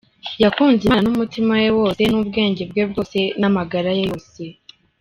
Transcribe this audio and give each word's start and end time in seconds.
Yakunze 0.43 0.81
Imana 0.85 1.05
n’umutima 1.07 1.51
we 1.61 1.69
wose, 1.77 2.01
n’ubwenge 2.11 2.61
bwe 2.69 2.83
bwose 2.89 3.17
n’amagara 3.39 3.89
ye 3.97 4.03
yose. 4.11 4.41